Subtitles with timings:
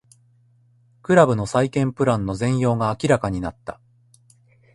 [1.03, 3.79] クラブの再建プランの全容が明らかになった